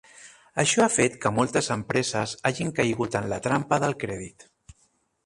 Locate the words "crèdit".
4.05-4.49